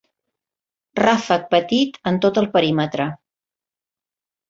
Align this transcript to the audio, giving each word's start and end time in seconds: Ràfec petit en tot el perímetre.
Ràfec 1.01 1.45
petit 1.53 2.01
en 2.13 2.19
tot 2.27 2.43
el 2.43 2.51
perímetre. 2.59 3.11